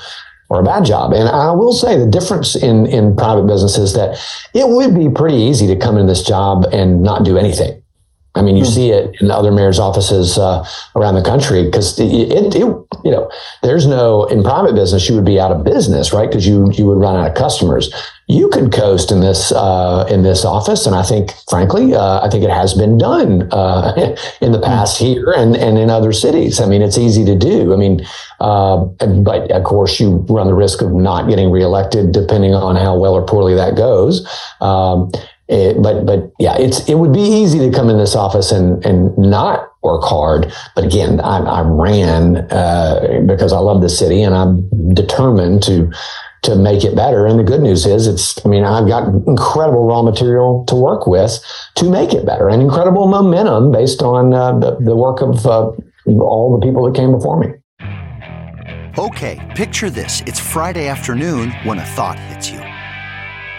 or 0.50 0.60
a 0.60 0.64
bad 0.64 0.84
job. 0.84 1.12
And 1.12 1.28
I 1.28 1.52
will 1.52 1.72
say 1.72 1.98
the 1.98 2.10
difference 2.10 2.56
in 2.56 2.86
in 2.86 3.14
private 3.14 3.46
business 3.46 3.78
is 3.78 3.94
that 3.94 4.18
it 4.54 4.68
would 4.68 4.94
be 4.94 5.08
pretty 5.08 5.36
easy 5.36 5.68
to 5.68 5.76
come 5.76 5.98
in 5.98 6.06
this 6.06 6.24
job 6.24 6.64
and 6.72 7.02
not 7.02 7.24
do 7.24 7.38
anything 7.38 7.80
I 8.36 8.42
mean, 8.42 8.56
you 8.56 8.64
mm-hmm. 8.64 8.72
see 8.72 8.90
it 8.90 9.14
in 9.20 9.30
other 9.30 9.52
mayor's 9.52 9.78
offices 9.78 10.38
uh, 10.38 10.66
around 10.96 11.14
the 11.14 11.22
country 11.22 11.64
because 11.64 11.98
it, 12.00 12.12
it, 12.12 12.54
it, 12.54 12.60
you 12.60 13.10
know, 13.10 13.30
there's 13.62 13.86
no 13.86 14.24
in 14.24 14.42
private 14.42 14.74
business 14.74 15.08
you 15.08 15.14
would 15.14 15.24
be 15.24 15.38
out 15.38 15.52
of 15.52 15.62
business, 15.62 16.12
right? 16.12 16.28
Because 16.28 16.46
you 16.46 16.70
you 16.72 16.86
would 16.86 16.98
run 16.98 17.14
out 17.14 17.28
of 17.28 17.34
customers. 17.34 17.92
You 18.26 18.48
could 18.48 18.72
coast 18.72 19.12
in 19.12 19.20
this 19.20 19.52
uh, 19.52 20.06
in 20.10 20.22
this 20.22 20.44
office, 20.44 20.86
and 20.86 20.96
I 20.96 21.02
think, 21.02 21.32
frankly, 21.48 21.94
uh, 21.94 22.26
I 22.26 22.30
think 22.30 22.42
it 22.42 22.50
has 22.50 22.74
been 22.74 22.98
done 22.98 23.48
uh, 23.52 24.16
in 24.40 24.50
the 24.50 24.60
past 24.60 24.96
mm-hmm. 24.96 25.12
here 25.12 25.32
and 25.36 25.56
and 25.56 25.78
in 25.78 25.88
other 25.88 26.12
cities. 26.12 26.60
I 26.60 26.66
mean, 26.66 26.82
it's 26.82 26.98
easy 26.98 27.24
to 27.26 27.36
do. 27.36 27.72
I 27.72 27.76
mean, 27.76 28.04
uh, 28.40 28.78
but 28.78 29.50
of 29.52 29.62
course, 29.62 30.00
you 30.00 30.24
run 30.28 30.48
the 30.48 30.54
risk 30.54 30.82
of 30.82 30.90
not 30.92 31.28
getting 31.28 31.50
reelected, 31.50 32.10
depending 32.10 32.54
on 32.54 32.74
how 32.74 32.98
well 32.98 33.14
or 33.14 33.24
poorly 33.24 33.54
that 33.54 33.76
goes. 33.76 34.26
Um, 34.60 35.12
it, 35.48 35.82
but 35.82 36.06
but 36.06 36.32
yeah, 36.38 36.56
it's 36.56 36.88
it 36.88 36.94
would 36.94 37.12
be 37.12 37.20
easy 37.20 37.58
to 37.58 37.70
come 37.70 37.90
in 37.90 37.98
this 37.98 38.16
office 38.16 38.50
and 38.50 38.84
and 38.84 39.16
not 39.18 39.70
work 39.82 40.02
hard. 40.02 40.50
But 40.74 40.84
again, 40.84 41.20
I, 41.20 41.38
I 41.38 41.60
ran 41.60 42.36
uh, 42.50 43.20
because 43.26 43.52
I 43.52 43.58
love 43.58 43.82
the 43.82 43.90
city 43.90 44.22
and 44.22 44.34
I'm 44.34 44.94
determined 44.94 45.62
to 45.64 45.92
to 46.44 46.56
make 46.56 46.84
it 46.84 46.96
better. 46.96 47.26
And 47.26 47.38
the 47.38 47.44
good 47.44 47.60
news 47.60 47.84
is, 47.84 48.06
it's 48.06 48.44
I 48.44 48.48
mean 48.48 48.64
I've 48.64 48.88
got 48.88 49.06
incredible 49.26 49.84
raw 49.84 50.02
material 50.02 50.64
to 50.68 50.74
work 50.74 51.06
with 51.06 51.38
to 51.74 51.90
make 51.90 52.14
it 52.14 52.24
better, 52.24 52.48
and 52.48 52.62
incredible 52.62 53.06
momentum 53.06 53.70
based 53.70 54.02
on 54.02 54.32
uh, 54.32 54.58
the 54.58 54.76
the 54.80 54.96
work 54.96 55.20
of 55.20 55.44
uh, 55.44 55.70
all 56.06 56.58
the 56.58 56.66
people 56.66 56.84
that 56.86 56.94
came 56.94 57.12
before 57.12 57.38
me. 57.38 57.48
Okay, 58.96 59.52
picture 59.54 59.90
this: 59.90 60.22
it's 60.26 60.40
Friday 60.40 60.88
afternoon 60.88 61.50
when 61.64 61.78
a 61.78 61.84
thought 61.84 62.18
hits 62.18 62.48
you. 62.48 62.73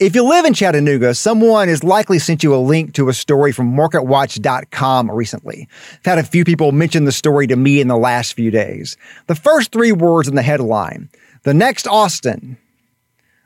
If 0.00 0.14
you 0.14 0.22
live 0.22 0.44
in 0.44 0.54
Chattanooga, 0.54 1.12
someone 1.12 1.66
has 1.66 1.82
likely 1.82 2.20
sent 2.20 2.44
you 2.44 2.54
a 2.54 2.62
link 2.62 2.94
to 2.94 3.08
a 3.08 3.12
story 3.12 3.50
from 3.50 3.74
MarketWatch.com 3.74 5.10
recently. 5.10 5.66
I've 5.94 6.04
had 6.04 6.18
a 6.18 6.22
few 6.22 6.44
people 6.44 6.70
mention 6.70 7.04
the 7.04 7.10
story 7.10 7.48
to 7.48 7.56
me 7.56 7.80
in 7.80 7.88
the 7.88 7.96
last 7.96 8.34
few 8.34 8.52
days. 8.52 8.96
The 9.26 9.34
first 9.34 9.72
three 9.72 9.90
words 9.90 10.28
in 10.28 10.36
the 10.36 10.42
headline 10.42 11.10
The 11.42 11.52
next 11.52 11.88
Austin. 11.88 12.56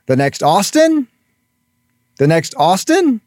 The 0.05 0.15
next 0.15 0.43
Austin? 0.43 1.07
The 2.19 2.27
next 2.27 2.53
Austin? 2.55 3.19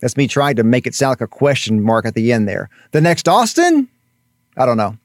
That's 0.00 0.16
me 0.16 0.28
trying 0.28 0.54
to 0.56 0.62
make 0.62 0.86
it 0.86 0.94
sound 0.94 1.20
like 1.20 1.20
a 1.22 1.26
question 1.26 1.82
mark 1.82 2.06
at 2.06 2.14
the 2.14 2.32
end 2.32 2.48
there. 2.48 2.70
The 2.92 3.00
next 3.00 3.26
Austin? 3.26 3.88
I 4.56 4.64
don't 4.64 4.76
know. 4.76 4.96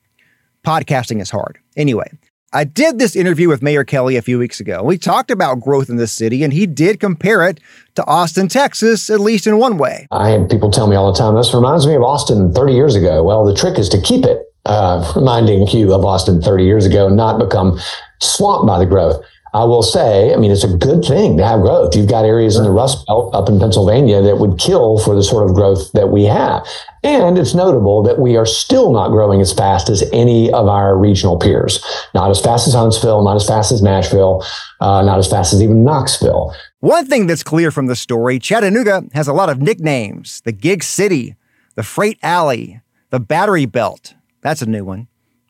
Podcasting 0.64 1.20
is 1.20 1.32
hard. 1.32 1.58
Anyway, 1.76 2.12
I 2.56 2.66
did 2.66 3.00
this 3.00 3.16
interview 3.16 3.50
with 3.50 3.64
Mayor 3.64 3.84
Kelly 3.84 4.16
a 4.16 4.22
few 4.22 4.38
weeks 4.38 4.60
ago. 4.60 4.84
We 4.84 5.00
talked 5.00 5.32
about 5.32 5.60
growth 5.60 5.90
in 5.90 5.96
the 5.96 6.06
city, 6.06 6.44
and 6.44 6.54
he 6.54 6.68
did 6.68 7.00
compare 7.00 7.48
it 7.48 7.60
to 7.96 8.06
Austin, 8.06 8.48
Texas, 8.48 9.10
at 9.10 9.20
least 9.20 9.48
in 9.48 9.58
one 9.58 9.80
way. 9.80 10.08
I 10.12 10.30
have 10.30 10.50
people 10.50 10.70
tell 10.70 10.86
me 10.86 10.96
all 10.96 11.12
the 11.12 11.18
time, 11.18 11.34
this 11.34 11.52
reminds 11.52 11.88
me 11.88 11.96
of 11.96 12.04
Austin 12.04 12.54
30 12.54 12.74
years 12.74 12.96
ago. 12.96 13.24
Well, 13.24 13.44
the 13.44 13.56
trick 13.56 13.80
is 13.80 13.90
to 13.90 14.00
keep 14.00 14.24
it 14.24 14.44
uh, 14.66 15.12
reminding 15.16 15.68
you 15.68 15.94
of 15.94 16.06
Austin 16.06 16.44
30 16.44 16.64
years 16.64 16.86
ago, 16.86 17.10
not 17.10 17.40
become 17.40 17.80
swamped 18.22 18.68
by 18.68 18.78
the 18.78 18.86
growth. 18.86 19.24
I 19.54 19.66
will 19.66 19.84
say, 19.84 20.34
I 20.34 20.38
mean, 20.38 20.50
it's 20.50 20.64
a 20.64 20.78
good 20.78 21.06
thing 21.06 21.38
to 21.38 21.46
have 21.46 21.62
growth. 21.62 21.96
You've 21.96 22.10
got 22.10 22.26
areas 22.26 22.56
in 22.56 22.64
the 22.64 22.72
Rust 22.72 23.06
Belt 23.06 23.36
up 23.36 23.50
in 23.50 23.60
Pennsylvania 23.60 24.20
that 24.22 24.40
would 24.40 24.58
kill 24.58 24.98
for 24.98 25.14
the 25.14 25.22
sort 25.22 25.48
of 25.48 25.56
growth 25.56 25.92
that 25.92 26.10
we 26.10 26.24
have. 26.24 26.66
And 27.04 27.38
it's 27.38 27.54
notable 27.54 28.02
that 28.04 28.18
we 28.18 28.36
are 28.36 28.48
still 28.48 28.92
not 28.92 29.10
growing 29.10 29.42
as 29.42 29.54
fast 29.54 29.90
as 29.90 30.04
any 30.12 30.52
of 30.52 30.68
our 30.68 30.98
regional 30.98 31.38
peers. 31.38 31.84
Not 32.16 32.32
as 32.32 32.42
fast 32.42 32.68
as 32.68 32.74
Huntsville, 32.74 33.24
not 33.24 33.36
as 33.36 33.46
fast 33.46 33.72
as 33.72 33.84
Nashville, 33.84 34.44
uh, 34.82 35.04
not 35.04 35.20
as 35.20 35.30
fast 35.30 35.54
as 35.54 35.62
even 35.62 35.84
Knoxville. 35.84 36.56
One 36.80 37.06
thing 37.06 37.28
that's 37.28 37.44
clear 37.44 37.70
from 37.70 37.86
the 37.86 37.96
story 37.96 38.40
Chattanooga 38.40 39.04
has 39.14 39.28
a 39.28 39.34
lot 39.34 39.50
of 39.50 39.62
nicknames 39.62 40.42
the 40.42 40.52
Gig 40.52 40.84
City, 40.84 41.36
the 41.76 41.84
Freight 41.84 42.18
Alley, 42.24 42.82
the 43.12 43.20
Battery 43.20 43.68
Belt. 43.68 44.16
That's 44.42 44.64
a 44.64 44.66
new 44.66 44.84
one. 44.84 45.08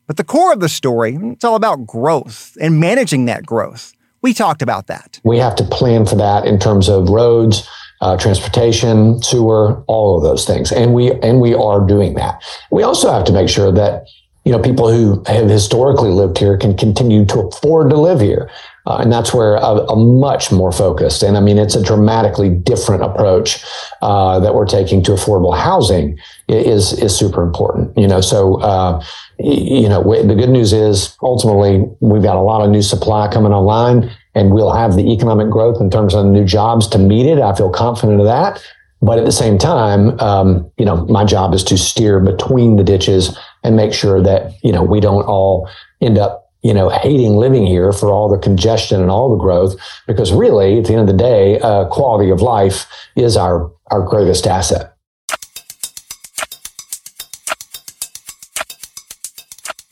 But 0.07 0.17
the 0.17 0.23
core 0.23 0.51
of 0.51 0.59
the 0.59 0.69
story, 0.69 1.17
it's 1.21 1.43
all 1.43 1.55
about 1.55 1.85
growth 1.85 2.57
and 2.59 2.79
managing 2.79 3.25
that 3.25 3.45
growth. 3.45 3.93
We 4.21 4.33
talked 4.33 4.61
about 4.61 4.87
that. 4.87 5.19
We 5.23 5.37
have 5.37 5.55
to 5.57 5.63
plan 5.63 6.05
for 6.05 6.15
that 6.15 6.45
in 6.45 6.59
terms 6.59 6.89
of 6.89 7.09
roads, 7.09 7.67
uh, 8.01 8.17
transportation, 8.17 9.21
sewer, 9.21 9.83
all 9.87 10.17
of 10.17 10.23
those 10.23 10.45
things, 10.45 10.71
and 10.71 10.93
we 10.93 11.11
and 11.21 11.39
we 11.39 11.53
are 11.53 11.85
doing 11.85 12.15
that. 12.15 12.41
We 12.71 12.83
also 12.83 13.11
have 13.11 13.23
to 13.25 13.33
make 13.33 13.49
sure 13.49 13.71
that 13.71 14.05
you 14.45 14.51
know 14.51 14.59
people 14.59 14.91
who 14.91 15.23
have 15.27 15.49
historically 15.49 16.09
lived 16.09 16.37
here 16.37 16.57
can 16.57 16.75
continue 16.75 17.25
to 17.25 17.39
afford 17.39 17.89
to 17.91 17.97
live 17.97 18.19
here. 18.19 18.49
Uh, 18.85 18.97
and 18.97 19.11
that's 19.11 19.33
where 19.33 19.55
a, 19.55 19.85
a, 19.87 19.95
much 19.95 20.51
more 20.51 20.71
focused, 20.71 21.23
and 21.23 21.37
I 21.37 21.39
mean, 21.39 21.57
it's 21.57 21.73
a 21.73 21.81
dramatically 21.81 22.49
different 22.49 23.01
approach 23.01 23.63
uh, 24.01 24.41
that 24.41 24.53
we're 24.53 24.65
taking 24.65 25.01
to 25.03 25.11
affordable 25.11 25.57
housing 25.57 26.19
is 26.49 26.91
is 26.99 27.17
super 27.17 27.41
important. 27.41 27.97
You 27.97 28.07
know, 28.07 28.19
so 28.19 28.59
uh, 28.61 29.01
you 29.39 29.87
know, 29.87 30.03
the 30.03 30.35
good 30.35 30.49
news 30.49 30.73
is 30.73 31.15
ultimately 31.21 31.85
we've 32.01 32.23
got 32.23 32.35
a 32.35 32.41
lot 32.41 32.61
of 32.61 32.69
new 32.69 32.81
supply 32.81 33.31
coming 33.31 33.53
online. 33.53 34.11
and 34.35 34.51
we'll 34.51 34.73
have 34.73 34.95
the 34.95 35.13
economic 35.13 35.49
growth 35.49 35.79
in 35.79 35.89
terms 35.89 36.15
of 36.15 36.25
new 36.25 36.43
jobs 36.43 36.87
to 36.87 36.97
meet 36.97 37.25
it. 37.25 37.39
I 37.39 37.53
feel 37.55 37.69
confident 37.69 38.19
of 38.19 38.25
that. 38.25 38.61
But 39.03 39.19
at 39.19 39.25
the 39.25 39.33
same 39.33 39.57
time, 39.57 40.17
um, 40.21 40.71
you 40.77 40.85
know, 40.85 41.05
my 41.07 41.25
job 41.25 41.53
is 41.53 41.61
to 41.65 41.77
steer 41.77 42.21
between 42.21 42.77
the 42.77 42.85
ditches 42.85 43.37
and 43.61 43.75
make 43.75 43.93
sure 43.93 44.23
that, 44.23 44.53
you 44.63 44.71
know, 44.71 44.81
we 44.81 45.01
don't 45.01 45.23
all 45.25 45.69
end 46.01 46.17
up, 46.17 46.42
you 46.63 46.73
know, 46.73 46.89
hating 46.89 47.35
living 47.35 47.65
here 47.65 47.91
for 47.91 48.09
all 48.09 48.29
the 48.29 48.37
congestion 48.37 49.01
and 49.01 49.11
all 49.11 49.29
the 49.29 49.41
growth. 49.41 49.75
Because 50.07 50.31
really, 50.31 50.79
at 50.79 50.85
the 50.85 50.93
end 50.93 51.01
of 51.01 51.07
the 51.07 51.21
day, 51.21 51.59
uh, 51.59 51.85
quality 51.87 52.29
of 52.29 52.41
life 52.41 52.87
is 53.15 53.37
our, 53.37 53.71
our 53.91 54.01
greatest 54.01 54.47
asset. 54.47 54.93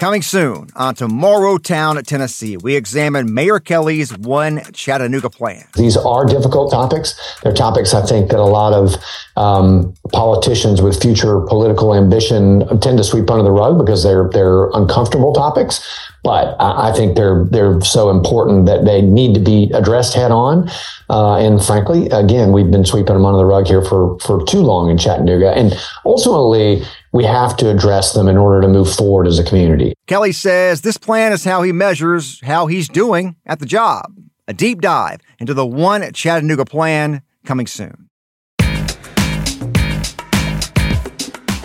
Coming 0.01 0.23
soon 0.23 0.69
on 0.75 0.95
Tomorrow 0.95 1.59
Town, 1.59 1.95
Tennessee, 2.03 2.57
we 2.57 2.75
examine 2.75 3.35
Mayor 3.35 3.59
Kelly's 3.59 4.17
One 4.17 4.61
Chattanooga 4.73 5.29
plan. 5.29 5.63
These 5.75 5.95
are 5.95 6.25
difficult 6.25 6.71
topics. 6.71 7.13
They're 7.43 7.53
topics 7.53 7.93
I 7.93 8.03
think 8.03 8.31
that 8.31 8.39
a 8.39 8.43
lot 8.43 8.73
of 8.73 8.95
um, 9.37 9.93
politicians 10.11 10.81
with 10.81 10.99
future 10.99 11.41
political 11.41 11.93
ambition 11.93 12.67
tend 12.79 12.97
to 12.97 13.03
sweep 13.03 13.29
under 13.29 13.43
the 13.43 13.51
rug 13.51 13.77
because 13.77 14.01
they're 14.01 14.27
they're 14.33 14.71
uncomfortable 14.71 15.33
topics. 15.33 15.87
But 16.23 16.55
I, 16.59 16.93
think 16.93 17.15
they're 17.15 17.45
they're 17.45 17.81
so 17.81 18.11
important 18.11 18.67
that 18.67 18.85
they 18.85 19.01
need 19.01 19.33
to 19.33 19.39
be 19.39 19.71
addressed 19.73 20.13
head 20.13 20.29
on. 20.29 20.69
Uh, 21.09 21.37
and 21.37 21.63
frankly, 21.63 22.09
again, 22.09 22.51
we've 22.51 22.69
been 22.69 22.85
sweeping 22.85 23.15
them 23.15 23.25
under 23.25 23.39
the 23.39 23.45
rug 23.45 23.65
here 23.65 23.83
for 23.83 24.19
for 24.19 24.45
too 24.45 24.59
long 24.59 24.91
in 24.91 24.99
Chattanooga. 24.99 25.51
And 25.51 25.73
ultimately, 26.05 26.83
we 27.11 27.23
have 27.23 27.57
to 27.57 27.69
address 27.69 28.13
them 28.13 28.27
in 28.27 28.37
order 28.37 28.61
to 28.61 28.67
move 28.67 28.93
forward 28.93 29.25
as 29.25 29.39
a 29.39 29.43
community. 29.43 29.93
Kelly 30.05 30.31
says 30.31 30.81
this 30.81 30.97
plan 30.97 31.33
is 31.33 31.43
how 31.43 31.63
he 31.63 31.71
measures 31.71 32.39
how 32.43 32.67
he's 32.67 32.87
doing 32.87 33.35
at 33.47 33.59
the 33.59 33.65
job. 33.65 34.13
A 34.47 34.53
deep 34.53 34.81
dive 34.81 35.21
into 35.39 35.53
the 35.53 35.65
One 35.65 36.13
Chattanooga 36.13 36.65
plan 36.65 37.23
coming 37.45 37.65
soon. 37.65 38.09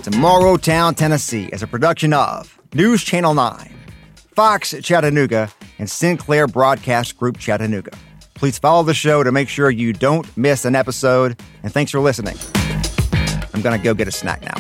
Tomorrow 0.03 0.57
Town, 0.59 0.95
Tennessee 0.95 1.47
is 1.53 1.65
a 1.65 1.67
production 1.67 2.13
of 2.13 2.61
News 2.75 3.03
Channel 3.03 3.35
9, 3.35 3.76
Fox 4.37 4.75
Chattanooga, 4.83 5.51
and 5.79 5.91
Sinclair 5.91 6.47
Broadcast 6.47 7.17
Group 7.17 7.39
Chattanooga. 7.39 7.93
Please 8.35 8.59
follow 8.59 8.83
the 8.83 8.93
show 8.93 9.23
to 9.25 9.33
make 9.33 9.49
sure 9.49 9.71
you 9.71 9.95
don't 9.95 10.37
miss 10.37 10.67
an 10.67 10.75
episode. 10.77 11.41
And 11.63 11.73
thanks 11.73 11.91
for 11.91 12.01
listening. 12.01 12.37
I'm 13.55 13.63
going 13.63 13.79
to 13.79 13.83
go 13.83 13.95
get 13.95 14.09
a 14.09 14.13
snack 14.13 14.43
now. 14.43 14.57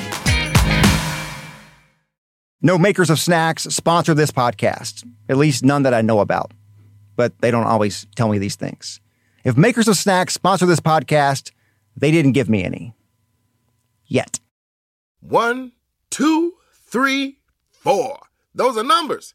No 2.62 2.78
makers 2.78 3.10
of 3.10 3.18
snacks 3.18 3.64
sponsor 3.64 4.14
this 4.14 4.30
podcast, 4.30 5.06
at 5.28 5.36
least 5.36 5.62
none 5.62 5.82
that 5.82 5.92
I 5.92 6.00
know 6.00 6.20
about, 6.20 6.52
but 7.14 7.38
they 7.42 7.50
don't 7.50 7.66
always 7.66 8.06
tell 8.16 8.28
me 8.28 8.38
these 8.38 8.56
things. 8.56 9.02
If 9.44 9.58
makers 9.58 9.88
of 9.88 9.98
snacks 9.98 10.32
sponsor 10.32 10.64
this 10.64 10.80
podcast, 10.80 11.52
they 11.94 12.10
didn't 12.10 12.32
give 12.32 12.48
me 12.48 12.64
any. 12.64 12.94
Yet. 14.06 14.40
One, 15.20 15.72
two, 16.08 16.54
three, 16.72 17.40
four. 17.70 18.20
Those 18.54 18.78
are 18.78 18.82
numbers. 18.82 19.34